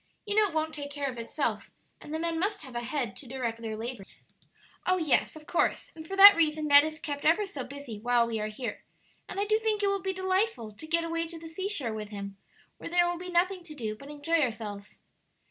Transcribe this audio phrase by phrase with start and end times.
[0.25, 1.69] You know it won't take care of itself,
[2.01, 4.07] and the men must have a head to direct their labors."
[4.87, 8.25] "Oh yes, of course; and for that reason Ned is kept ever so busy while
[8.25, 8.83] we are here,
[9.29, 12.09] and I do think it will be delightful to get away to the seashore with
[12.09, 12.35] him,
[12.79, 14.97] where there will be nothing to do but enjoy ourselves."